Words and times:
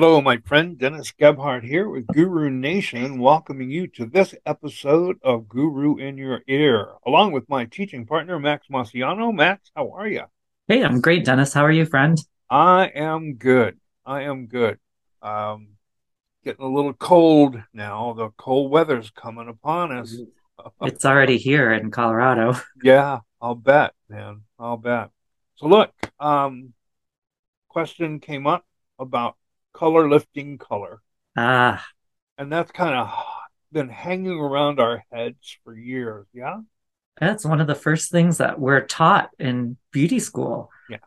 Hello, 0.00 0.18
my 0.22 0.38
friend 0.38 0.78
Dennis 0.78 1.12
Gebhart 1.12 1.62
here 1.62 1.86
with 1.86 2.06
Guru 2.06 2.48
Nation, 2.48 3.18
welcoming 3.20 3.70
you 3.70 3.86
to 3.88 4.06
this 4.06 4.34
episode 4.46 5.18
of 5.22 5.46
Guru 5.46 5.98
in 5.98 6.16
Your 6.16 6.40
Ear, 6.48 6.92
along 7.06 7.32
with 7.32 7.46
my 7.50 7.66
teaching 7.66 8.06
partner, 8.06 8.38
Max 8.38 8.68
Masiano. 8.72 9.30
Max, 9.30 9.70
how 9.76 9.90
are 9.90 10.08
you? 10.08 10.22
Hey, 10.68 10.82
I'm 10.82 11.02
great, 11.02 11.26
Dennis. 11.26 11.52
How 11.52 11.66
are 11.66 11.70
you, 11.70 11.84
friend? 11.84 12.18
I 12.48 12.86
am 12.94 13.34
good. 13.34 13.78
I 14.06 14.22
am 14.22 14.46
good. 14.46 14.78
Um, 15.20 15.72
getting 16.46 16.64
a 16.64 16.72
little 16.72 16.94
cold 16.94 17.62
now. 17.74 18.14
The 18.14 18.30
cold 18.38 18.70
weather's 18.70 19.10
coming 19.10 19.48
upon 19.48 19.92
us. 19.92 20.16
It's 20.80 21.04
already 21.04 21.36
here 21.36 21.74
in 21.74 21.90
Colorado. 21.90 22.54
yeah, 22.82 23.18
I'll 23.38 23.54
bet, 23.54 23.92
man. 24.08 24.44
I'll 24.58 24.78
bet. 24.78 25.10
So 25.56 25.66
look, 25.66 25.92
um, 26.18 26.72
question 27.68 28.18
came 28.18 28.46
up 28.46 28.64
about 28.98 29.36
color 29.72 30.08
lifting 30.08 30.58
color. 30.58 31.00
Ah. 31.36 31.84
And 32.38 32.52
that's 32.52 32.70
kind 32.72 32.94
of 32.94 33.12
been 33.72 33.88
hanging 33.88 34.38
around 34.38 34.80
our 34.80 35.04
heads 35.12 35.58
for 35.64 35.76
years. 35.76 36.26
Yeah. 36.32 36.60
That's 37.18 37.44
one 37.44 37.60
of 37.60 37.66
the 37.66 37.74
first 37.74 38.10
things 38.10 38.38
that 38.38 38.58
we're 38.58 38.86
taught 38.86 39.30
in 39.38 39.76
beauty 39.92 40.18
school. 40.18 40.70
Yeah. 40.88 40.98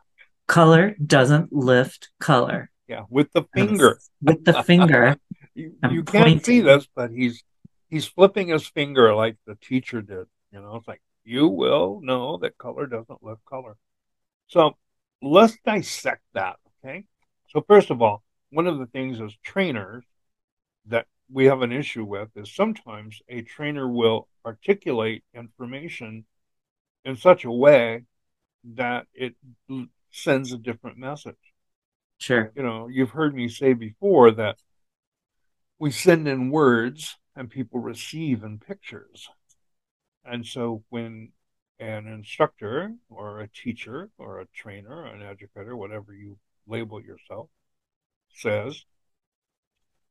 Color 0.46 0.94
doesn't 1.04 1.52
lift 1.52 2.10
color. 2.20 2.70
Yeah. 2.88 3.02
With 3.10 3.32
the 3.32 3.44
finger. 3.54 3.98
With 4.22 4.44
the 4.44 4.62
finger. 4.62 5.16
you, 5.54 5.74
you 5.90 6.04
can't 6.04 6.44
see 6.44 6.60
this, 6.60 6.86
but 6.94 7.10
he's 7.10 7.42
he's 7.88 8.06
flipping 8.06 8.48
his 8.48 8.66
finger 8.66 9.14
like 9.14 9.36
the 9.46 9.56
teacher 9.56 10.02
did. 10.02 10.26
You 10.52 10.60
know, 10.60 10.76
it's 10.76 10.88
like 10.88 11.02
you 11.24 11.48
will 11.48 12.00
know 12.02 12.38
that 12.38 12.58
color 12.58 12.86
doesn't 12.86 13.22
lift 13.22 13.44
color. 13.44 13.76
So 14.48 14.76
let's 15.22 15.56
dissect 15.64 16.22
that. 16.34 16.56
Okay. 16.84 17.04
So 17.48 17.64
first 17.66 17.90
of 17.90 18.02
all, 18.02 18.23
one 18.54 18.68
of 18.68 18.78
the 18.78 18.86
things 18.86 19.20
as 19.20 19.34
trainers 19.42 20.04
that 20.86 21.06
we 21.30 21.46
have 21.46 21.62
an 21.62 21.72
issue 21.72 22.04
with 22.04 22.28
is 22.36 22.54
sometimes 22.54 23.20
a 23.28 23.42
trainer 23.42 23.88
will 23.88 24.28
articulate 24.46 25.24
information 25.34 26.24
in 27.04 27.16
such 27.16 27.44
a 27.44 27.50
way 27.50 28.04
that 28.62 29.06
it 29.12 29.34
sends 30.12 30.52
a 30.52 30.58
different 30.58 30.96
message. 30.96 31.34
Sure. 32.18 32.52
You 32.54 32.62
know, 32.62 32.86
you've 32.86 33.10
heard 33.10 33.34
me 33.34 33.48
say 33.48 33.72
before 33.72 34.30
that 34.30 34.56
we 35.80 35.90
send 35.90 36.28
in 36.28 36.50
words 36.50 37.16
and 37.34 37.50
people 37.50 37.80
receive 37.80 38.44
in 38.44 38.60
pictures. 38.60 39.28
And 40.24 40.46
so 40.46 40.84
when 40.90 41.32
an 41.80 42.06
instructor 42.06 42.94
or 43.10 43.40
a 43.40 43.48
teacher 43.48 44.10
or 44.16 44.40
a 44.40 44.46
trainer, 44.54 45.04
an 45.06 45.22
educator, 45.22 45.76
whatever 45.76 46.14
you 46.14 46.38
label 46.68 47.02
yourself, 47.02 47.48
says 48.34 48.84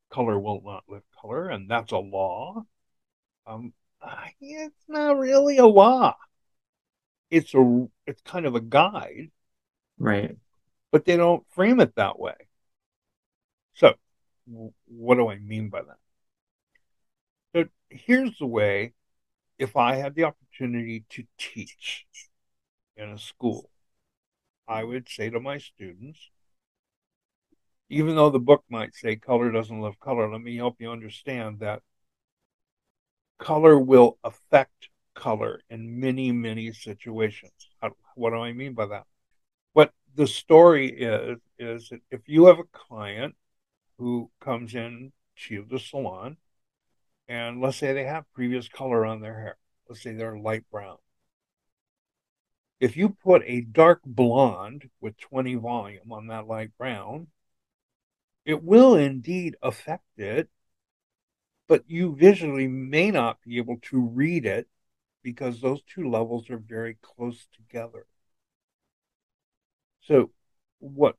color 0.09 0.39
will 0.39 0.61
not 0.63 0.83
lift 0.88 1.05
color, 1.19 1.49
and 1.49 1.69
that's 1.69 1.91
a 1.91 1.97
law. 1.97 2.63
Um, 3.47 3.73
it's 4.39 4.85
not 4.88 5.17
really 5.17 5.57
a 5.57 5.65
law. 5.65 6.15
It's 7.30 7.53
a 7.53 7.88
it's 8.05 8.21
kind 8.21 8.45
of 8.45 8.55
a 8.55 8.61
guide, 8.61 9.31
right? 9.97 10.38
But 10.91 11.05
they 11.05 11.17
don't 11.17 11.45
frame 11.52 11.80
it 11.80 11.95
that 11.95 12.19
way. 12.19 12.35
So, 13.73 13.95
what 14.85 15.15
do 15.15 15.30
I 15.30 15.39
mean 15.39 15.69
by 15.69 15.81
that? 15.81 15.97
So 17.55 17.65
here's 17.89 18.37
the 18.37 18.45
way. 18.45 18.93
If 19.59 19.75
I 19.77 19.95
had 19.95 20.15
the 20.15 20.25
opportunity 20.25 21.05
to 21.09 21.23
teach 21.37 22.05
in 22.97 23.09
a 23.09 23.17
school, 23.17 23.69
I 24.67 24.83
would 24.83 25.08
say 25.09 25.30
to 25.30 25.39
my 25.39 25.58
students, 25.58 26.19
even 27.93 28.15
though 28.15 28.30
the 28.30 28.39
book 28.39 28.64
might 28.70 28.95
say 28.95 29.15
color 29.15 29.52
doesn't 29.52 29.80
love 29.80 29.99
color, 29.99 30.30
let 30.31 30.42
me 30.42 30.58
help 30.58 30.77
you 30.80 30.89
understand 30.92 31.59
that 31.59 31.81
color 33.37 33.77
will 33.77 34.17
affect 34.23 34.89
color 35.14 35.61
in 35.70 35.99
many, 35.99 36.31
many 36.31 36.71
situations. 36.71 37.70
What 38.15 38.31
do 38.31 38.37
I 38.37 38.54
mean 38.54 38.73
by 38.73 38.87
that? 38.87 39.04
What 39.73 39.92
the 40.15 40.27
story 40.27 40.89
is, 40.89 41.37
is 41.59 41.89
that 41.89 42.02
if 42.09 42.21
you 42.27 42.45
have 42.45 42.59
a 42.59 42.64
client 42.71 43.36
who 43.98 44.31
comes 44.39 44.73
in 44.73 45.11
to 45.48 45.65
the 45.70 45.80
salon, 45.80 46.37
and 47.27 47.61
let's 47.61 47.77
say 47.77 47.93
they 47.93 48.05
have 48.05 48.31
previous 48.33 48.67
color 48.67 49.05
on 49.05 49.21
their 49.21 49.39
hair, 49.39 49.58
let's 49.87 50.02
say 50.02 50.14
they're 50.14 50.37
light 50.37 50.64
brown. 50.71 50.98
If 52.80 52.98
you 52.98 53.10
put 53.10 53.43
a 53.45 53.61
dark 53.61 54.02
blonde 54.05 54.89
with 54.99 55.17
20 55.17 55.55
volume 55.55 56.11
on 56.11 56.27
that 56.27 56.48
light 56.48 56.71
brown, 56.77 57.27
it 58.45 58.64
will 58.64 58.95
indeed 58.95 59.55
affect 59.61 60.17
it, 60.17 60.49
but 61.67 61.83
you 61.87 62.15
visually 62.15 62.67
may 62.67 63.11
not 63.11 63.42
be 63.42 63.58
able 63.58 63.77
to 63.83 63.99
read 63.99 64.45
it 64.45 64.67
because 65.21 65.61
those 65.61 65.81
two 65.83 66.09
levels 66.09 66.49
are 66.49 66.58
very 66.58 66.98
close 67.02 67.48
together. 67.55 68.05
So, 70.02 70.31
what 70.80 71.15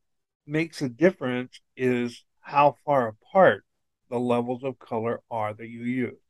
makes 0.46 0.82
a 0.82 0.88
difference 0.88 1.60
is 1.76 2.24
how 2.40 2.76
far 2.84 3.08
apart 3.08 3.64
the 4.10 4.20
levels 4.20 4.62
of 4.62 4.78
color 4.78 5.22
are 5.30 5.54
that 5.54 5.68
you 5.68 5.84
use. 5.84 6.20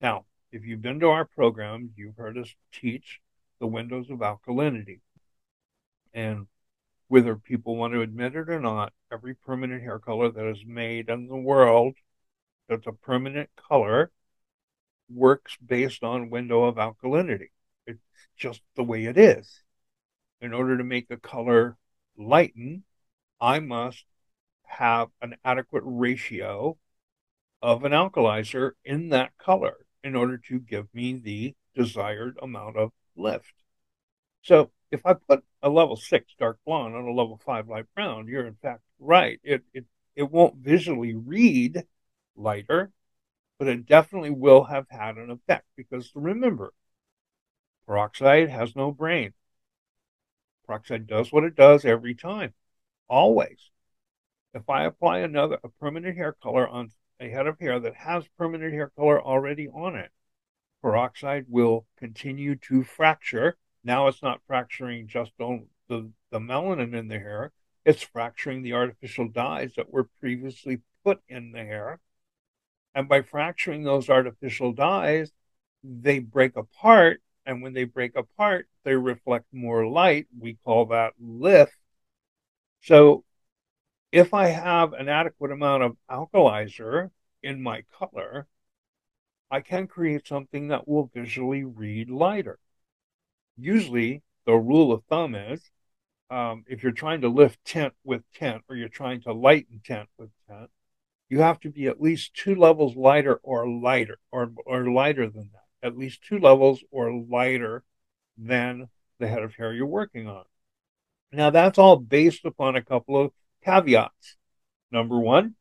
Now, 0.00 0.24
if 0.50 0.64
you've 0.64 0.82
been 0.82 0.98
to 1.00 1.08
our 1.08 1.24
program, 1.24 1.90
you've 1.96 2.16
heard 2.16 2.36
us 2.36 2.52
teach 2.72 3.20
the 3.60 3.68
windows 3.68 4.10
of 4.10 4.18
alkalinity. 4.18 5.00
And 6.12 6.48
whether 7.10 7.34
people 7.34 7.74
want 7.74 7.92
to 7.92 8.02
admit 8.02 8.36
it 8.36 8.48
or 8.48 8.60
not, 8.60 8.92
every 9.12 9.34
permanent 9.34 9.82
hair 9.82 9.98
color 9.98 10.30
that 10.30 10.46
is 10.46 10.64
made 10.64 11.08
in 11.08 11.26
the 11.26 11.34
world 11.34 11.96
that's 12.68 12.86
a 12.86 12.92
permanent 12.92 13.50
color 13.56 14.12
works 15.12 15.56
based 15.56 16.04
on 16.04 16.30
window 16.30 16.62
of 16.62 16.76
alkalinity. 16.76 17.48
It's 17.84 17.98
just 18.36 18.60
the 18.76 18.84
way 18.84 19.06
it 19.06 19.18
is. 19.18 19.64
In 20.40 20.54
order 20.54 20.78
to 20.78 20.84
make 20.84 21.10
a 21.10 21.16
color 21.16 21.76
lighten, 22.16 22.84
I 23.40 23.58
must 23.58 24.04
have 24.62 25.08
an 25.20 25.34
adequate 25.44 25.82
ratio 25.84 26.78
of 27.60 27.82
an 27.82 27.90
alkalizer 27.90 28.70
in 28.84 29.08
that 29.08 29.36
color 29.36 29.78
in 30.04 30.14
order 30.14 30.38
to 30.46 30.60
give 30.60 30.86
me 30.94 31.14
the 31.14 31.56
desired 31.74 32.38
amount 32.40 32.76
of 32.76 32.92
lift. 33.16 33.52
So 34.42 34.70
if 34.90 35.06
I 35.06 35.14
put 35.14 35.44
a 35.62 35.68
level 35.68 35.96
six 35.96 36.34
dark 36.38 36.58
blonde 36.64 36.94
on 36.94 37.04
a 37.04 37.12
level 37.12 37.40
five 37.44 37.68
light 37.68 37.86
brown, 37.94 38.26
you're 38.26 38.46
in 38.46 38.56
fact 38.56 38.82
right. 38.98 39.40
It 39.42 39.62
it 39.72 39.86
it 40.16 40.30
won't 40.30 40.56
visually 40.56 41.14
read 41.14 41.84
lighter, 42.36 42.92
but 43.58 43.68
it 43.68 43.86
definitely 43.86 44.30
will 44.30 44.64
have 44.64 44.86
had 44.90 45.16
an 45.16 45.30
effect 45.30 45.66
because 45.76 46.10
remember, 46.14 46.72
peroxide 47.86 48.48
has 48.48 48.74
no 48.74 48.90
brain. 48.90 49.32
Peroxide 50.66 51.06
does 51.06 51.32
what 51.32 51.44
it 51.44 51.54
does 51.54 51.84
every 51.84 52.14
time, 52.14 52.54
always. 53.08 53.70
If 54.54 54.68
I 54.68 54.84
apply 54.84 55.18
another 55.18 55.58
a 55.62 55.68
permanent 55.68 56.16
hair 56.16 56.32
color 56.32 56.68
on 56.68 56.90
a 57.20 57.28
head 57.28 57.46
of 57.46 57.60
hair 57.60 57.78
that 57.80 57.94
has 57.94 58.26
permanent 58.38 58.72
hair 58.72 58.88
color 58.90 59.22
already 59.22 59.68
on 59.68 59.94
it, 59.94 60.10
peroxide 60.82 61.46
will 61.48 61.86
continue 61.96 62.56
to 62.56 62.82
fracture 62.82 63.56
now 63.82 64.08
it's 64.08 64.22
not 64.22 64.40
fracturing 64.46 65.06
just 65.06 65.32
on 65.38 65.66
the, 65.88 66.10
the 66.30 66.38
melanin 66.38 66.94
in 66.94 67.08
the 67.08 67.18
hair, 67.18 67.52
it's 67.84 68.02
fracturing 68.02 68.62
the 68.62 68.74
artificial 68.74 69.28
dyes 69.28 69.72
that 69.76 69.92
were 69.92 70.08
previously 70.20 70.80
put 71.04 71.20
in 71.28 71.52
the 71.52 71.64
hair. 71.64 72.00
And 72.94 73.08
by 73.08 73.22
fracturing 73.22 73.84
those 73.84 74.10
artificial 74.10 74.72
dyes, 74.72 75.32
they 75.82 76.18
break 76.18 76.56
apart. 76.56 77.22
And 77.46 77.62
when 77.62 77.72
they 77.72 77.84
break 77.84 78.16
apart, 78.16 78.68
they 78.84 78.94
reflect 78.94 79.46
more 79.52 79.86
light. 79.86 80.26
We 80.38 80.58
call 80.64 80.86
that 80.86 81.14
lift. 81.18 81.72
So 82.82 83.24
if 84.12 84.34
I 84.34 84.48
have 84.48 84.92
an 84.92 85.08
adequate 85.08 85.52
amount 85.52 85.82
of 85.84 85.96
alkalizer 86.10 87.10
in 87.42 87.62
my 87.62 87.84
color, 87.98 88.46
I 89.50 89.60
can 89.60 89.86
create 89.86 90.26
something 90.26 90.68
that 90.68 90.86
will 90.86 91.10
visually 91.14 91.64
read 91.64 92.10
lighter 92.10 92.58
usually 93.60 94.22
the 94.46 94.54
rule 94.54 94.92
of 94.92 95.04
thumb 95.04 95.34
is 95.34 95.70
um, 96.30 96.64
if 96.68 96.82
you're 96.82 96.92
trying 96.92 97.20
to 97.22 97.28
lift 97.28 97.64
tint 97.64 97.92
with 98.04 98.22
tint 98.32 98.62
or 98.68 98.76
you're 98.76 98.88
trying 98.88 99.20
to 99.22 99.32
lighten 99.32 99.80
tint 99.84 100.08
with 100.18 100.30
tint, 100.48 100.70
you 101.28 101.40
have 101.40 101.60
to 101.60 101.70
be 101.70 101.86
at 101.86 102.00
least 102.00 102.34
two 102.34 102.54
levels 102.54 102.96
lighter 102.96 103.40
or 103.42 103.68
lighter 103.68 104.18
or, 104.30 104.52
or 104.66 104.90
lighter 104.90 105.28
than 105.28 105.50
that, 105.52 105.86
at 105.86 105.98
least 105.98 106.22
two 106.22 106.38
levels 106.38 106.82
or 106.90 107.12
lighter 107.12 107.84
than 108.36 108.88
the 109.18 109.28
head 109.28 109.42
of 109.42 109.54
hair 109.54 109.72
you're 109.72 109.86
working 109.86 110.28
on. 110.28 110.44
Now, 111.32 111.50
that's 111.50 111.78
all 111.78 111.96
based 111.96 112.44
upon 112.44 112.74
a 112.74 112.82
couple 112.82 113.20
of 113.20 113.32
caveats. 113.64 114.36
Number 114.90 115.18
one, 115.18 115.54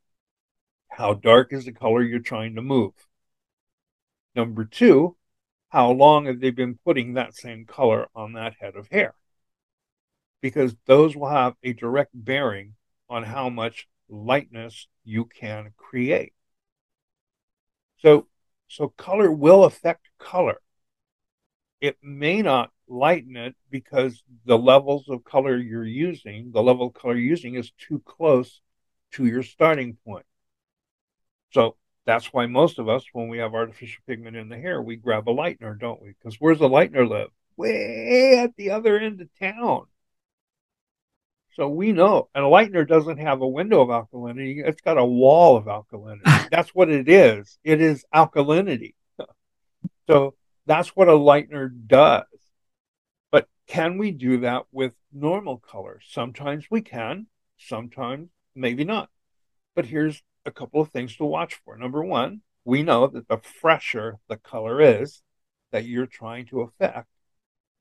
how 0.88 1.14
dark 1.14 1.54
is 1.54 1.66
the 1.66 1.72
color 1.72 2.02
you're 2.02 2.20
trying 2.20 2.56
to 2.56 2.62
move? 2.62 2.94
Number 4.36 4.66
two, 4.66 5.16
how 5.70 5.92
long 5.92 6.26
have 6.26 6.40
they 6.40 6.52
been 6.52 6.80
putting 6.84 7.14
that 7.14 7.36
same 7.36 7.66
color 7.66 8.08
on 8.16 8.34
that 8.34 8.56
head 8.60 8.76
of 8.76 8.88
hair? 8.90 9.14
Because 10.42 10.76
those 10.86 11.16
will 11.16 11.30
have 11.30 11.56
a 11.64 11.74
direct 11.74 12.12
bearing 12.14 12.76
on 13.10 13.24
how 13.24 13.50
much 13.50 13.88
lightness 14.10 14.88
you 15.04 15.26
can 15.26 15.74
create. 15.78 16.34
So, 18.00 18.28
so 18.68 18.90
color 18.90 19.32
will 19.32 19.64
affect 19.64 20.10
color. 20.18 20.60
It 21.82 21.98
may 22.02 22.42
not 22.42 22.72
lighten 22.88 23.36
it 23.36 23.56
because 23.70 24.24
the 24.46 24.58
levels 24.58 25.08
of 25.08 25.24
color 25.24 25.58
you're 25.58 25.86
using, 25.86 26.52
the 26.52 26.64
level 26.64 26.88
of 26.88 26.94
color 26.94 27.16
you're 27.16 27.30
using 27.30 27.56
is 27.56 27.72
too 27.72 28.02
close 28.06 28.62
to 29.12 29.26
your 29.26 29.44
starting 29.44 29.98
point. 30.06 30.26
So 31.52 31.78
that's 32.10 32.34
why 32.34 32.48
most 32.48 32.80
of 32.80 32.90
us, 32.90 33.06
when 33.14 33.28
we 33.28 33.38
have 33.38 33.54
artificial 33.54 34.02
pigment 34.08 34.36
in 34.36 34.50
the 34.50 34.58
hair, 34.58 34.82
we 34.82 34.96
grab 34.96 35.30
a 35.30 35.32
lightener, 35.32 35.80
don't 35.80 36.02
we? 36.02 36.10
Because 36.10 36.38
where's 36.40 36.58
the 36.58 36.68
lightener 36.68 37.08
live? 37.08 37.30
Way 37.56 38.40
at 38.40 38.56
the 38.56 38.72
other 38.72 38.98
end 38.98 39.22
of 39.22 39.30
town. 39.40 39.86
So 41.54 41.70
we 41.70 41.92
know, 41.92 42.30
and 42.34 42.44
a 42.44 42.48
lightener 42.48 42.88
doesn't 42.88 43.20
have 43.20 43.42
a 43.42 43.48
window 43.48 43.82
of 43.82 43.90
alkalinity, 43.90 44.66
it's 44.66 44.82
got 44.82 44.98
a 44.98 45.06
wall 45.06 45.56
of 45.56 45.66
alkalinity. 45.66 46.50
that's 46.52 46.74
what 46.74 46.90
it 46.90 47.08
is. 47.08 47.60
It 47.64 47.80
is 47.80 48.06
alkalinity. 48.14 48.96
so 50.08 50.34
that's 50.66 50.96
what 50.96 51.10
a 51.10 51.12
lightener 51.12 51.70
does. 51.86 52.24
But 53.32 53.48
can 53.68 54.00
we 54.00 54.12
do 54.12 54.40
that 54.40 54.64
with 54.72 54.96
normal 55.14 55.60
colors? 55.60 56.06
Sometimes 56.10 56.66
we 56.72 56.82
can, 56.82 57.28
sometimes 57.60 58.30
maybe 58.56 58.84
not. 58.84 59.10
But 59.76 59.86
here's 59.86 60.24
a 60.46 60.52
couple 60.52 60.82
of 60.82 60.90
things 60.90 61.16
to 61.18 61.26
watch 61.26 61.60
for. 61.66 61.78
Number 61.78 62.04
one, 62.04 62.42
we 62.66 62.84
know 62.84 63.08
that 63.08 63.28
the 63.28 63.38
fresher 63.38 64.20
the 64.28 64.38
color 64.38 64.82
is 64.82 65.22
that 65.72 65.86
you're 65.86 66.06
trying 66.08 66.46
to 66.48 66.62
affect, 66.62 67.08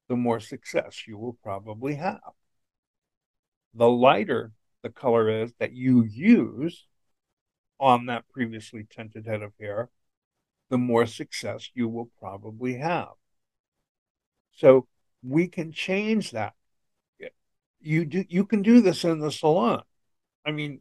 the 0.09 0.17
more 0.17 0.41
success 0.41 1.07
you 1.07 1.19
will 1.19 1.37
probably 1.43 1.95
have. 1.97 2.21
The 3.75 3.89
lighter 3.89 4.53
the 4.83 4.91
color 4.91 5.29
is 5.29 5.53
that 5.59 5.73
you 5.73 6.05
use 6.05 6.87
on 7.81 8.07
that 8.07 8.29
previously 8.29 8.87
tinted 8.89 9.27
head 9.27 9.43
of 9.43 9.53
hair, 9.61 9.91
the 10.71 10.79
more 10.79 11.07
success 11.07 11.71
you 11.75 11.89
will 11.89 12.11
probably 12.19 12.79
have. 12.79 13.13
So 14.53 14.87
we 15.23 15.49
can 15.49 15.73
change 15.73 16.33
that. 16.33 16.55
You 17.81 18.05
do 18.05 18.25
you 18.29 18.45
can 18.45 18.63
do 18.63 18.81
this 18.81 19.05
in 19.05 19.21
the 19.21 19.31
salon. 19.31 19.83
I 20.45 20.51
mean, 20.51 20.81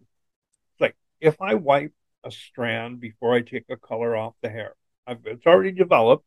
if 1.19 1.41
I 1.41 1.55
wipe 1.55 1.93
a 2.23 2.31
strand 2.31 2.99
before 2.99 3.35
I 3.35 3.41
take 3.41 3.65
a 3.69 3.77
color 3.77 4.15
off 4.15 4.35
the 4.41 4.49
hair, 4.49 4.75
I've, 5.05 5.25
it's 5.25 5.45
already 5.45 5.71
developed, 5.71 6.25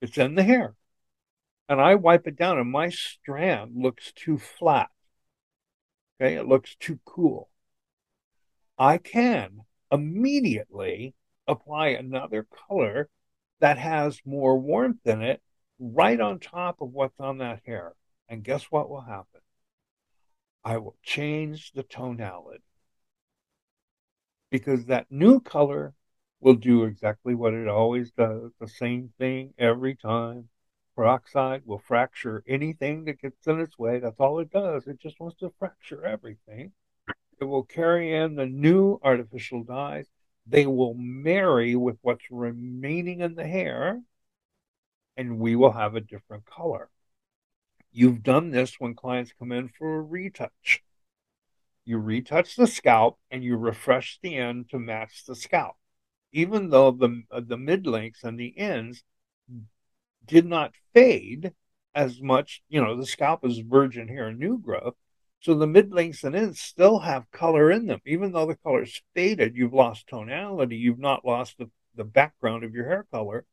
it's 0.00 0.18
in 0.18 0.34
the 0.34 0.42
hair, 0.42 0.74
and 1.68 1.80
I 1.80 1.94
wipe 1.94 2.26
it 2.26 2.36
down, 2.36 2.58
and 2.58 2.70
my 2.70 2.90
strand 2.90 3.72
looks 3.76 4.12
too 4.12 4.38
flat. 4.38 4.90
Okay, 6.20 6.34
it 6.34 6.46
looks 6.46 6.76
too 6.76 6.98
cool. 7.04 7.48
I 8.78 8.98
can 8.98 9.60
immediately 9.90 11.14
apply 11.46 11.88
another 11.88 12.46
color 12.68 13.08
that 13.60 13.78
has 13.78 14.20
more 14.24 14.58
warmth 14.58 15.06
in 15.06 15.22
it 15.22 15.40
right 15.78 16.20
on 16.20 16.38
top 16.38 16.80
of 16.80 16.92
what's 16.92 17.18
on 17.20 17.38
that 17.38 17.60
hair. 17.66 17.92
And 18.28 18.44
guess 18.44 18.64
what 18.64 18.88
will 18.88 19.02
happen? 19.02 19.40
I 20.64 20.78
will 20.78 20.96
change 21.02 21.72
the 21.72 21.82
tonality 21.82 22.62
because 24.52 24.84
that 24.84 25.06
new 25.10 25.40
color 25.40 25.94
will 26.38 26.54
do 26.54 26.84
exactly 26.84 27.34
what 27.34 27.54
it 27.54 27.66
always 27.66 28.10
does 28.10 28.52
the 28.60 28.68
same 28.68 29.10
thing 29.18 29.54
every 29.58 29.96
time. 29.96 30.50
Peroxide 30.94 31.62
will 31.64 31.78
fracture 31.78 32.44
anything 32.46 33.06
that 33.06 33.22
gets 33.22 33.46
in 33.46 33.60
its 33.60 33.78
way. 33.78 33.98
That's 33.98 34.20
all 34.20 34.40
it 34.40 34.50
does. 34.50 34.86
It 34.86 35.00
just 35.00 35.18
wants 35.18 35.38
to 35.38 35.54
fracture 35.58 36.04
everything. 36.04 36.72
It 37.40 37.44
will 37.44 37.62
carry 37.62 38.14
in 38.14 38.34
the 38.34 38.44
new 38.44 39.00
artificial 39.02 39.64
dyes. 39.64 40.06
They 40.46 40.66
will 40.66 40.94
marry 40.94 41.74
with 41.74 41.96
what's 42.02 42.30
remaining 42.30 43.22
in 43.22 43.36
the 43.36 43.46
hair, 43.46 44.02
and 45.16 45.38
we 45.38 45.56
will 45.56 45.72
have 45.72 45.94
a 45.94 46.00
different 46.00 46.44
color. 46.44 46.90
You've 47.90 48.22
done 48.22 48.50
this 48.50 48.78
when 48.78 48.94
clients 48.94 49.32
come 49.38 49.50
in 49.50 49.68
for 49.68 49.96
a 49.96 50.02
retouch 50.02 50.82
you 51.84 51.98
retouch 51.98 52.56
the 52.56 52.66
scalp 52.66 53.18
and 53.30 53.42
you 53.42 53.56
refresh 53.56 54.18
the 54.22 54.36
end 54.36 54.70
to 54.70 54.78
match 54.78 55.24
the 55.26 55.34
scalp. 55.34 55.76
Even 56.32 56.70
though 56.70 56.90
the, 56.90 57.22
uh, 57.30 57.40
the 57.44 57.58
mid 57.58 57.86
lengths 57.86 58.24
and 58.24 58.38
the 58.38 58.56
ends 58.58 59.02
did 60.24 60.46
not 60.46 60.72
fade 60.94 61.52
as 61.94 62.20
much, 62.20 62.62
you 62.68 62.80
know, 62.80 62.96
the 62.96 63.06
scalp 63.06 63.44
is 63.44 63.58
virgin 63.58 64.08
hair, 64.08 64.32
new 64.32 64.58
growth. 64.58 64.94
So 65.40 65.54
the 65.54 65.66
mid 65.66 65.92
lengths 65.92 66.22
and 66.22 66.36
ends 66.36 66.60
still 66.60 67.00
have 67.00 67.30
color 67.32 67.70
in 67.70 67.86
them. 67.86 68.00
Even 68.06 68.32
though 68.32 68.46
the 68.46 68.56
color's 68.56 69.02
faded, 69.14 69.56
you've 69.56 69.74
lost 69.74 70.06
tonality, 70.06 70.76
you've 70.76 71.00
not 71.00 71.24
lost 71.24 71.58
the, 71.58 71.68
the 71.96 72.04
background 72.04 72.62
of 72.64 72.74
your 72.74 72.86
hair 72.86 73.06
color. 73.10 73.44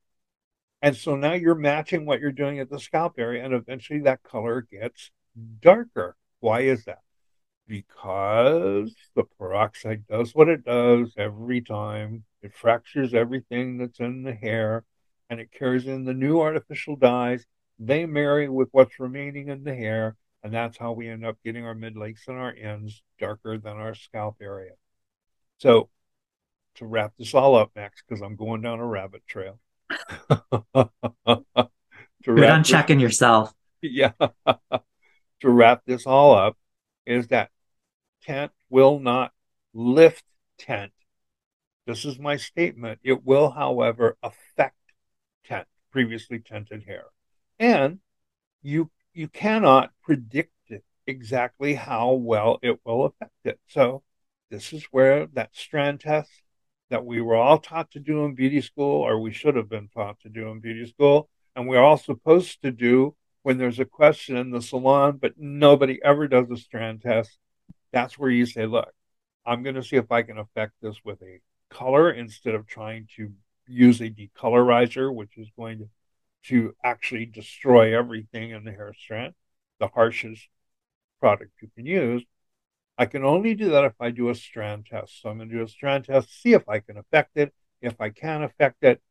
And 0.82 0.96
so 0.96 1.16
now 1.16 1.34
you're 1.34 1.56
matching 1.56 2.06
what 2.06 2.22
you're 2.22 2.32
doing 2.32 2.60
at 2.60 2.70
the 2.70 2.80
scalp 2.80 3.16
area, 3.18 3.44
and 3.44 3.54
eventually 3.54 4.00
that 4.02 4.24
color 4.24 4.62
gets 4.62 5.12
darker. 5.62 6.16
Why 6.40 6.62
is 6.62 6.86
that? 6.86 7.00
Because 7.70 8.96
the 9.16 9.24
peroxide 9.38 10.08
does 10.08 10.34
what 10.34 10.50
it 10.50 10.66
does 10.66 11.14
every 11.16 11.62
time. 11.62 12.24
It 12.42 12.54
fractures 12.54 13.14
everything 13.14 13.78
that's 13.78 14.00
in 14.00 14.24
the 14.24 14.34
hair 14.34 14.84
and 15.30 15.40
it 15.40 15.52
carries 15.52 15.86
in 15.86 16.04
the 16.04 16.14
new 16.14 16.42
artificial 16.42 16.96
dyes. 16.96 17.46
They 17.78 18.06
marry 18.08 18.50
with 18.50 18.70
what's 18.72 19.00
remaining 19.00 19.48
in 19.50 19.64
the 19.64 19.76
hair, 19.76 20.16
and 20.44 20.52
that's 20.52 20.78
how 20.78 20.94
we 20.94 21.08
end 21.08 21.24
up 21.24 21.38
getting 21.46 21.64
our 21.64 21.76
mid 21.76 21.96
lengths 21.96 22.28
and 22.28 22.38
our 22.38 22.54
ends 22.54 23.04
darker 23.20 23.58
than 23.60 23.78
our 23.78 23.94
scalp 23.94 24.38
area. 24.42 24.72
So, 25.60 25.90
to 26.76 26.86
wrap 26.86 27.14
this 27.20 27.34
all 27.34 27.56
up, 27.56 27.72
Max, 27.76 28.02
because 28.08 28.22
I'm 28.22 28.36
going 28.36 28.62
down 28.62 28.80
a 28.80 28.86
rabbit 28.86 29.22
trail. 29.28 29.60
to 30.32 30.90
Good 32.24 32.44
on 32.50 32.62
this, 32.62 32.68
checking 32.68 33.00
yourself. 33.00 33.54
Yeah. 33.82 34.12
to 34.26 35.50
wrap 35.50 35.84
this 35.86 36.06
all 36.06 36.36
up, 36.36 36.58
is 37.06 37.28
that 37.28 37.50
tint 38.30 38.52
will 38.70 39.00
not 39.00 39.32
lift 39.74 40.24
tint. 40.60 40.92
This 41.88 42.06
is 42.06 42.20
my 42.20 42.38
statement. 42.38 43.00
It 43.04 43.26
will, 43.26 43.50
however, 43.50 44.18
affect 44.22 44.76
tint, 45.46 45.66
previously 45.92 46.40
tinted 46.40 46.84
hair. 46.84 47.06
And 47.58 48.00
you 48.62 48.92
you 49.14 49.28
cannot 49.28 49.92
predict 50.04 50.54
it 50.68 50.84
exactly 51.08 51.74
how 51.74 52.12
well 52.12 52.60
it 52.62 52.80
will 52.86 53.06
affect 53.06 53.34
it. 53.44 53.60
So 53.68 54.04
this 54.52 54.74
is 54.74 54.84
where 54.92 55.26
that 55.34 55.56
strand 55.56 56.02
test 56.02 56.30
that 56.92 57.06
we 57.06 57.22
were 57.22 57.36
all 57.36 57.58
taught 57.58 57.90
to 57.92 58.00
do 58.00 58.26
in 58.26 58.36
beauty 58.36 58.62
school, 58.62 59.02
or 59.02 59.20
we 59.20 59.32
should 59.32 59.56
have 59.56 59.70
been 59.70 59.88
taught 59.88 60.20
to 60.22 60.30
do 60.30 60.50
in 60.50 60.60
beauty 60.60 60.86
school, 60.86 61.30
and 61.56 61.68
we're 61.68 61.84
all 61.84 61.98
supposed 61.98 62.62
to 62.62 62.72
do 62.72 63.16
when 63.42 63.58
there's 63.58 63.80
a 63.80 63.86
question 63.86 64.38
in 64.38 64.52
the 64.52 64.62
salon, 64.62 65.18
but 65.18 65.34
nobody 65.38 66.00
ever 66.04 66.28
does 66.28 66.50
a 66.52 66.58
strand 66.58 67.02
test 67.02 67.40
that's 67.92 68.18
where 68.18 68.30
you 68.30 68.46
say, 68.46 68.66
look, 68.66 68.92
I'm 69.46 69.64
going 69.64 69.76
to 69.76 69.84
see 69.84 69.96
if 69.96 70.12
I 70.12 70.22
can 70.22 70.38
affect 70.38 70.74
this 70.82 70.98
with 71.04 71.22
a 71.22 71.40
color 71.70 72.12
instead 72.12 72.56
of 72.56 72.68
trying 72.68 73.08
to 73.16 73.32
use 73.68 74.02
a 74.02 74.10
decolorizer, 74.10 75.14
which 75.14 75.38
is 75.38 75.50
going 75.58 75.80
to, 75.80 75.90
to 76.44 76.76
actually 76.84 77.26
destroy 77.26 77.98
everything 77.98 78.52
in 78.52 78.64
the 78.64 78.72
hair 78.72 78.94
strand, 78.98 79.34
the 79.80 79.88
harshest 79.88 80.48
product 81.20 81.52
you 81.62 81.70
can 81.76 81.86
use. 81.86 82.24
I 82.98 83.06
can 83.06 83.24
only 83.24 83.56
do 83.56 83.70
that 83.72 83.86
if 83.86 83.94
I 84.00 84.12
do 84.12 84.30
a 84.30 84.36
strand 84.36 84.86
test. 84.86 85.22
So 85.22 85.30
I'm 85.30 85.38
going 85.38 85.50
to 85.50 85.56
do 85.56 85.64
a 85.64 85.68
strand 85.68 86.06
test, 86.06 86.42
see 86.42 86.54
if 86.54 86.68
I 86.68 86.80
can 86.80 86.98
affect 86.98 87.38
it. 87.38 87.54
If 87.82 88.02
I 88.02 88.10
can 88.10 88.44
affect 88.44 88.84
it, 88.84 89.02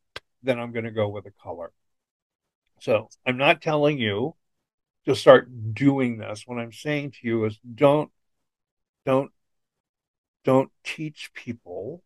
then 0.42 0.58
I'm 0.58 0.72
going 0.72 0.84
to 0.84 0.90
go 0.90 1.08
with 1.08 1.24
a 1.26 1.32
color. 1.42 1.72
So 2.80 3.08
I'm 3.26 3.38
not 3.38 3.62
telling 3.62 3.98
you 3.98 4.34
to 5.06 5.16
start 5.16 5.48
doing 5.74 6.18
this. 6.18 6.42
What 6.46 6.58
I'm 6.58 6.72
saying 6.72 7.12
to 7.12 7.18
you 7.22 7.44
is 7.46 7.58
don't 7.74 8.10
don't 9.08 9.32
don't 10.44 10.70
teach 10.84 11.30
people 11.32 12.02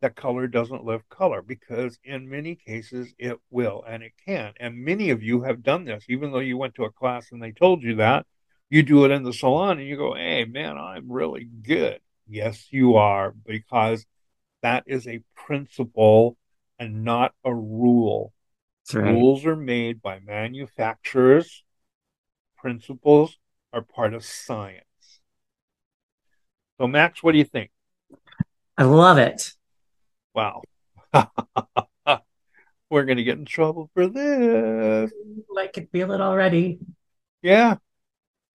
that 0.00 0.16
color 0.16 0.46
doesn't 0.46 0.86
live 0.86 1.06
color 1.10 1.42
because 1.42 1.98
in 2.02 2.30
many 2.30 2.54
cases 2.54 3.12
it 3.18 3.38
will 3.50 3.84
and 3.86 4.02
it 4.02 4.12
can. 4.26 4.54
And 4.58 4.82
many 4.82 5.10
of 5.10 5.22
you 5.22 5.42
have 5.42 5.62
done 5.62 5.84
this, 5.84 6.06
even 6.08 6.32
though 6.32 6.38
you 6.38 6.56
went 6.56 6.76
to 6.76 6.84
a 6.84 6.90
class 6.90 7.30
and 7.30 7.42
they 7.42 7.52
told 7.52 7.82
you 7.82 7.96
that. 7.96 8.24
You 8.70 8.82
do 8.82 9.04
it 9.04 9.10
in 9.10 9.22
the 9.22 9.34
salon 9.34 9.80
and 9.80 9.86
you 9.86 9.98
go, 9.98 10.14
hey, 10.14 10.46
man, 10.46 10.78
I'm 10.78 11.12
really 11.12 11.44
good. 11.44 12.00
Yes, 12.26 12.68
you 12.70 12.96
are, 12.96 13.32
because 13.32 14.06
that 14.62 14.84
is 14.86 15.06
a 15.06 15.20
principle 15.34 16.38
and 16.78 17.04
not 17.04 17.34
a 17.44 17.54
rule. 17.54 18.32
Right. 18.94 19.10
Rules 19.10 19.44
are 19.44 19.56
made 19.56 20.00
by 20.00 20.20
manufacturers, 20.20 21.64
principles 22.56 23.36
are 23.74 23.82
part 23.82 24.14
of 24.14 24.24
science. 24.24 24.84
So, 26.80 26.86
Max, 26.86 27.22
what 27.22 27.32
do 27.32 27.38
you 27.38 27.44
think? 27.44 27.70
I 28.78 28.84
love 28.84 29.18
it. 29.18 29.52
Wow. 30.34 30.62
We're 32.88 33.04
going 33.04 33.18
to 33.18 33.22
get 33.22 33.36
in 33.36 33.44
trouble 33.44 33.90
for 33.92 34.06
this. 34.06 35.12
I 35.58 35.66
can 35.66 35.88
feel 35.88 36.12
it 36.12 36.22
already. 36.22 36.78
Yeah. 37.42 37.76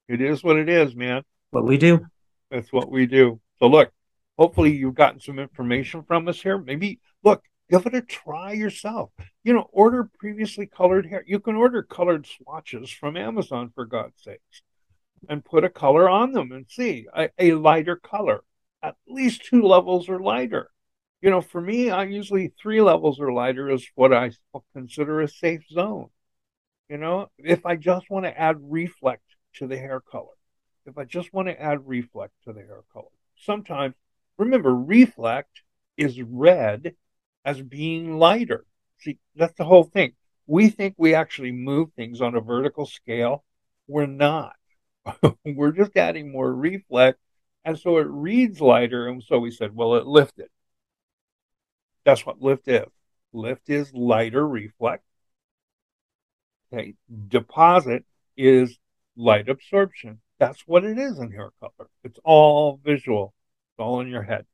It 0.08 0.22
is 0.22 0.44
what 0.44 0.58
it 0.58 0.70
is, 0.70 0.96
man. 0.96 1.22
What 1.51 1.65
we 1.65 1.77
do. 1.77 2.03
That's 2.50 2.74
what 2.74 2.89
we 2.89 3.05
do. 3.05 3.39
So, 3.60 3.67
look, 3.67 3.91
hopefully 4.39 4.75
you've 4.75 4.96
gotten 4.96 5.20
some 5.20 5.38
information 5.38 6.01
from 6.01 6.27
us 6.27 6.41
here. 6.41 6.58
Maybe 6.58 7.00
look, 7.24 7.44
give 7.70 7.86
it 7.86 7.94
a 7.94 8.01
try 8.01 8.53
yourself. 8.53 9.12
You 9.44 9.53
know, 9.53 9.70
order 9.72 10.10
previously 10.17 10.65
colored 10.65 11.05
hair. 11.05 11.24
You 11.27 11.39
can 11.39 11.55
order 11.55 11.84
colored 11.84 12.25
swatches 12.25 12.89
from 12.89 13.17
Amazon 13.17 13.72
for 13.75 13.86
God's 13.86 14.20
sakes 14.24 14.63
and 15.29 15.44
put 15.44 15.63
a 15.63 15.70
color 15.70 16.10
on 16.10 16.32
them 16.32 16.51
and 16.51 16.65
see 16.70 17.08
a, 17.15 17.29
a 17.38 17.53
lighter 17.53 17.96
color, 17.96 18.44
at 18.84 18.96
least 19.08 19.46
two 19.46 19.63
levels 19.63 20.10
or 20.10 20.20
lighter. 20.20 20.70
You 21.22 21.29
know, 21.29 21.41
for 21.41 21.62
me, 21.62 21.89
I 21.89 22.03
usually 22.03 22.50
three 22.60 22.82
levels 22.82 23.20
or 23.20 23.32
lighter 23.32 23.70
is 23.70 23.88
what 23.96 24.13
I 24.13 24.32
consider 24.74 25.22
a 25.22 25.27
safe 25.27 25.63
zone. 25.72 26.10
You 26.89 26.98
know, 26.98 27.29
if 27.39 27.65
I 27.65 27.77
just 27.77 28.10
want 28.10 28.25
to 28.25 28.39
add 28.39 28.58
reflect 28.60 29.24
to 29.55 29.67
the 29.67 29.77
hair 29.77 30.00
color, 30.00 30.36
if 30.86 30.98
I 30.98 31.03
just 31.03 31.34
want 31.34 31.48
to 31.48 31.60
add 31.60 31.88
reflect 31.88 32.34
to 32.44 32.53
the 32.53 32.62
hair 32.62 32.84
color, 32.94 33.10
sometimes 33.38 33.96
remember 34.38 34.75
reflect 34.75 35.62
is 35.98 36.22
read 36.22 36.96
as 37.44 37.62
being 37.62 38.20
lighter. 38.20 38.65
See, 39.00 39.17
that's 39.36 39.58
the 39.58 39.65
whole 39.65 39.84
thing. 39.84 40.13
We 40.48 40.70
think 40.70 40.96
we 40.98 41.15
actually 41.15 41.51
move 41.51 41.91
things 41.94 42.22
on 42.22 42.36
a 42.36 42.41
vertical 42.41 42.86
scale. 42.86 43.44
We're 43.88 44.05
not. 44.05 44.55
We're 45.45 45.71
just 45.71 45.95
adding 45.95 46.31
more 46.31 46.53
reflect. 46.53 47.19
And 47.63 47.77
so 47.77 47.97
it 47.97 48.07
reads 48.07 48.62
lighter. 48.62 49.07
And 49.07 49.24
so 49.24 49.39
we 49.39 49.51
said, 49.51 49.75
well, 49.75 49.95
it 49.95 50.05
lifted. 50.05 50.47
That's 52.05 52.25
what 52.25 52.41
lift 52.41 52.67
is. 52.67 52.85
Lift 53.33 53.69
is 53.69 53.91
lighter 53.93 54.47
reflect. 54.47 55.03
Okay. 56.71 56.93
Deposit 57.27 58.05
is 58.38 58.77
light 59.15 59.50
absorption. 59.50 60.19
That's 60.39 60.62
what 60.67 60.83
it 60.83 60.97
is 60.97 61.19
in 61.19 61.31
hair 61.31 61.51
color. 61.59 61.89
It's 62.03 62.19
all 62.24 62.79
visual. 62.83 63.33
It's 63.71 63.83
all 63.83 64.01
in 64.01 64.07
your 64.07 64.24
head. 64.24 64.45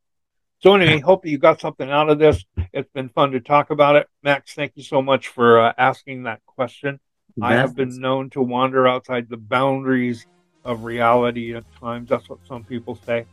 So 0.59 0.75
anyway, 0.75 0.99
hope 1.05 1.25
you 1.25 1.37
got 1.37 1.59
something 1.59 1.89
out 1.89 2.09
of 2.09 2.19
this. 2.19 2.45
It's 2.71 2.89
been 2.91 3.09
fun 3.09 3.31
to 3.31 3.39
talk 3.39 3.71
about 3.71 3.95
it. 3.95 4.07
Max, 4.23 4.53
thank 4.53 4.73
you 4.75 4.83
so 4.83 5.01
much 5.01 5.27
for 5.27 5.59
uh, 5.59 5.73
asking 5.77 6.23
that 6.23 6.45
question. 6.45 6.99
Yes. 7.35 7.43
I 7.43 7.53
have 7.53 7.75
been 7.75 7.99
known 7.99 8.29
to 8.31 8.41
wander 8.41 8.87
outside 8.87 9.27
the 9.29 9.37
boundaries 9.37 10.25
of 10.63 10.83
reality 10.83 11.55
at 11.55 11.63
times. 11.79 12.09
That's 12.09 12.29
what 12.29 12.39
some 12.47 12.63
people 12.63 12.99
say. 13.05 13.25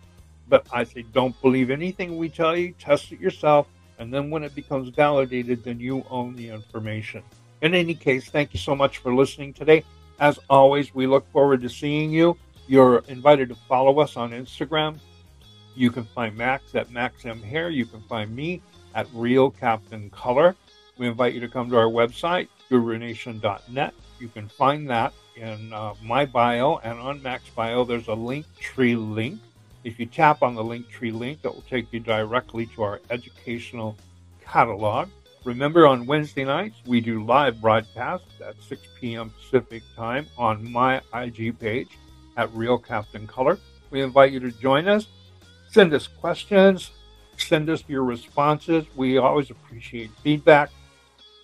But 0.49 0.67
I 0.73 0.85
say, 0.85 1.03
don't 1.13 1.41
believe 1.43 1.71
anything 1.71 2.17
we 2.17 2.29
tell 2.29 2.57
you. 2.57 2.73
Test 2.79 3.13
it 3.13 3.21
yourself. 3.21 3.67
And 3.99 4.13
then 4.13 4.31
when 4.31 4.45
it 4.45 4.55
becomes 4.55 4.89
validated, 4.91 5.65
then 5.65 5.81
you 5.81 6.05
own 6.11 6.37
the 6.37 6.49
information. 6.49 7.23
In 7.61 7.75
any 7.75 7.95
case, 7.95 8.31
thank 8.31 8.55
you 8.55 8.61
so 8.61 8.75
much 8.75 8.99
for 8.99 9.15
listening 9.15 9.53
today. 9.53 9.85
As 10.21 10.39
always, 10.49 10.95
we 10.95 11.07
look 11.07 11.31
forward 11.33 11.61
to 11.63 11.69
seeing 11.69 12.11
you. 12.11 12.37
You're 12.67 13.05
invited 13.09 13.49
to 13.49 13.55
follow 13.55 13.99
us 14.01 14.17
on 14.17 14.31
Instagram, 14.31 14.99
you 15.79 15.93
can 15.93 16.03
find 16.03 16.37
Max 16.37 16.75
at 16.75 16.91
Max 16.91 17.25
M 17.25 17.41
Hair. 17.41 17.71
You 17.71 17.87
can 17.87 18.01
find 18.03 18.35
me 18.35 18.61
at 18.97 19.07
Real 19.15 19.49
Captain 19.49 20.11
Color. 20.11 20.57
We 20.99 21.07
invite 21.07 21.35
you 21.35 21.41
to 21.41 21.49
come 21.49 21.71
to 21.71 21.77
our 21.77 21.87
website, 21.87 22.49
gurunation.net. 22.69 23.95
You 24.19 24.29
can 24.29 24.49
find 24.49 24.91
that 24.91 25.13
in 25.39 25.73
uh, 25.73 25.95
my 26.03 26.27
bio 26.27 26.79
and 26.79 26.99
on 26.99 27.23
Max 27.23 27.49
bio. 27.51 27.85
There's 27.85 28.09
a 28.09 28.15
link 28.15 28.47
tree 28.59 28.97
link. 28.97 29.41
If 29.85 29.99
you 29.99 30.07
tap 30.07 30.43
on 30.43 30.55
the 30.55 30.63
Linktree 30.63 31.15
link, 31.15 31.39
it 31.45 31.55
will 31.55 31.65
take 31.71 31.93
you 31.93 32.01
directly 32.01 32.67
to 32.67 32.83
our 32.83 33.01
educational 33.11 33.97
catalog. 34.45 35.09
Remember, 35.45 35.87
on 35.87 36.05
Wednesday 36.05 36.45
nights, 36.45 36.77
we 36.85 37.01
do 37.01 37.25
live 37.25 37.61
broadcasts 37.61 38.41
at 38.45 38.61
6 38.61 38.83
p.m. 39.01 39.31
Pacific 39.31 39.83
time 39.97 40.27
on 40.37 40.71
my 40.71 41.01
IG 41.15 41.59
page 41.59 41.89
at 42.37 42.53
Real 42.53 42.77
Captain 42.77 43.27
Color. 43.27 43.59
We 43.91 44.03
invite 44.03 44.33
you 44.33 44.41
to 44.41 44.51
join 44.51 44.89
us. 44.89 45.07
Send 45.71 45.95
us 45.95 46.07
questions, 46.07 46.91
send 47.37 47.71
us 47.71 47.85
your 47.89 48.03
responses. 48.03 48.85
We 48.97 49.19
always 49.19 49.51
appreciate 49.51 50.11
feedback. 50.23 50.71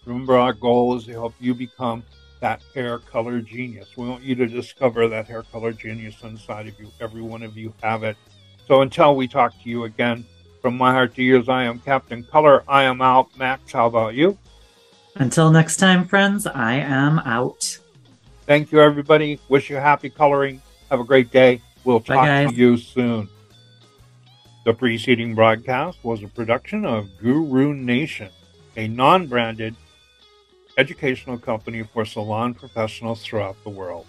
Remember, 0.05 0.37
our 0.37 0.53
goal 0.53 0.97
is 0.97 1.05
to 1.05 1.13
help 1.13 1.35
you 1.41 1.55
become 1.55 2.03
that 2.41 2.63
hair 2.75 2.99
color 2.99 3.41
genius. 3.41 3.97
We 3.97 4.09
want 4.09 4.23
you 4.23 4.35
to 4.37 4.47
discover 4.47 5.09
that 5.09 5.27
hair 5.27 5.43
color 5.45 5.73
genius 5.73 6.23
inside 6.23 6.69
of 6.69 6.79
you. 6.79 6.91
Every 7.01 7.23
one 7.23 7.43
of 7.43 7.57
you 7.57 7.73
have 7.83 8.03
it. 8.03 8.17
So 8.67 8.83
until 8.83 9.17
we 9.17 9.29
talk 9.29 9.53
to 9.63 9.69
you 9.69 9.85
again, 9.85 10.25
from 10.63 10.79
my 10.79 10.93
heart 10.93 11.15
to 11.17 11.23
yours, 11.23 11.49
I 11.49 11.65
am 11.65 11.79
Captain 11.81 12.25
Color. 12.25 12.65
I 12.67 12.85
am 12.85 13.03
out. 13.03 13.29
Max, 13.37 13.73
how 13.73 13.87
about 13.87 14.15
you? 14.15 14.39
Until 15.17 15.51
next 15.51 15.77
time, 15.77 16.07
friends, 16.07 16.47
I 16.47 16.75
am 16.75 17.19
out. 17.21 17.79
Thank 18.47 18.73
you, 18.73 18.81
everybody. 18.81 19.39
Wish 19.49 19.71
you 19.71 19.77
happy 19.77 20.11
coloring. 20.11 20.61
Have 20.91 21.01
a 21.01 21.05
great 21.05 21.31
day. 21.31 21.61
We'll 21.85 22.01
talk 22.01 22.17
Bye, 22.17 22.47
to 22.47 22.55
you 22.55 22.77
soon. 22.79 23.29
The 24.65 24.73
preceding 24.73 25.35
broadcast 25.35 25.99
was 26.03 26.23
a 26.23 26.29
production 26.29 26.87
of 26.87 27.11
Guru 27.19 27.75
Nation, 27.75 28.31
a 28.77 28.89
non 28.89 29.27
branded 29.27 29.77
educational 30.77 31.39
company 31.39 31.83
for 31.83 32.05
salon 32.05 32.55
professionals 32.55 33.23
throughout 33.23 33.57
the 33.63 33.71
world. 33.71 34.07